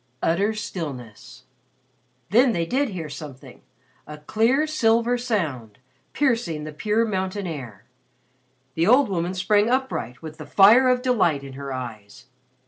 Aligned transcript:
Utter 0.23 0.55
stillness. 0.55 1.43
Then 2.31 2.53
they 2.53 2.65
did 2.65 2.89
hear 2.89 3.07
something 3.07 3.61
a 4.07 4.17
clear 4.17 4.65
silver 4.65 5.15
sound, 5.15 5.77
piercing 6.11 6.63
the 6.63 6.73
pure 6.73 7.05
mountain 7.05 7.45
air. 7.45 7.83
The 8.73 8.87
old 8.87 9.09
woman 9.09 9.35
sprang 9.35 9.69
upright 9.69 10.23
with 10.23 10.39
the 10.39 10.47
fire 10.47 10.89
of 10.89 11.03
delight 11.03 11.43
in 11.43 11.53
her 11.53 11.71
eyes. 11.71 12.25